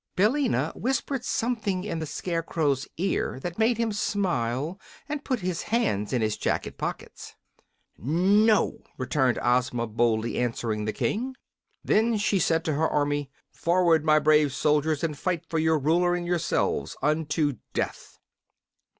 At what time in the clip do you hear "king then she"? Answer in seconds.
10.91-12.39